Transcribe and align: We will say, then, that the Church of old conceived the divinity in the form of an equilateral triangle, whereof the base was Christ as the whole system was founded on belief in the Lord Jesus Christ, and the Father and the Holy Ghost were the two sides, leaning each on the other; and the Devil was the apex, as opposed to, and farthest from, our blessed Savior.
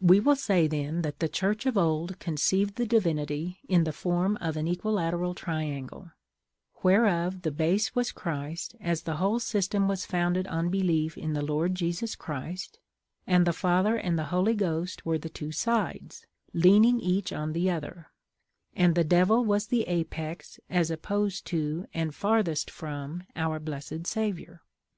We 0.00 0.18
will 0.18 0.34
say, 0.34 0.66
then, 0.66 1.02
that 1.02 1.18
the 1.18 1.28
Church 1.28 1.66
of 1.66 1.76
old 1.76 2.18
conceived 2.20 2.76
the 2.76 2.86
divinity 2.86 3.60
in 3.68 3.84
the 3.84 3.92
form 3.92 4.38
of 4.40 4.56
an 4.56 4.66
equilateral 4.66 5.34
triangle, 5.34 6.12
whereof 6.82 7.42
the 7.42 7.50
base 7.50 7.94
was 7.94 8.10
Christ 8.10 8.76
as 8.80 9.02
the 9.02 9.16
whole 9.16 9.38
system 9.38 9.86
was 9.86 10.06
founded 10.06 10.46
on 10.46 10.70
belief 10.70 11.18
in 11.18 11.34
the 11.34 11.42
Lord 11.44 11.74
Jesus 11.74 12.16
Christ, 12.16 12.78
and 13.26 13.46
the 13.46 13.52
Father 13.52 13.96
and 13.96 14.18
the 14.18 14.24
Holy 14.32 14.54
Ghost 14.54 15.04
were 15.04 15.18
the 15.18 15.28
two 15.28 15.52
sides, 15.52 16.24
leaning 16.54 16.98
each 16.98 17.30
on 17.30 17.52
the 17.52 17.68
other; 17.70 18.06
and 18.74 18.94
the 18.94 19.04
Devil 19.04 19.44
was 19.44 19.66
the 19.66 19.82
apex, 19.82 20.58
as 20.70 20.90
opposed 20.90 21.44
to, 21.48 21.84
and 21.92 22.14
farthest 22.14 22.70
from, 22.70 23.24
our 23.36 23.58
blessed 23.60 24.06
Savior. 24.06 24.62